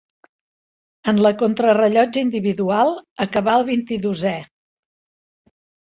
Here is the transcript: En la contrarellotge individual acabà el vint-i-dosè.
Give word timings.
En 1.11 1.19
la 1.25 1.31
contrarellotge 1.41 2.23
individual 2.27 2.91
acabà 3.29 3.55
el 3.61 3.67
vint-i-dosè. 3.71 4.37